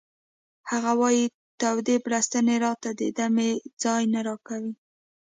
هغه 0.69 0.91
وایی 1.01 1.25
تودې 1.59 1.95
بړستنې 2.05 2.55
راته 2.65 2.89
د 2.99 3.01
دمې 3.17 3.49
ځای 3.83 4.03
نه 4.13 4.19
راکوي 4.27 4.73